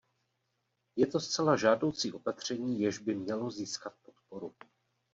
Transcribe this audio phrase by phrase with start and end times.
[0.95, 4.55] Je to zcela žádoucí opatření, jež by mělo získat podporu.